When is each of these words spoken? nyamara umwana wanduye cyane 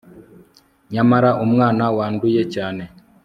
nyamara 0.93 1.29
umwana 1.45 1.83
wanduye 1.97 2.41
cyane 2.53 2.83